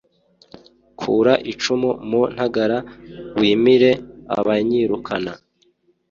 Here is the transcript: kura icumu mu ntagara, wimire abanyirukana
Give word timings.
kura 0.99 1.33
icumu 1.51 1.89
mu 2.09 2.21
ntagara, 2.33 2.77
wimire 3.39 3.91
abanyirukana 4.37 5.33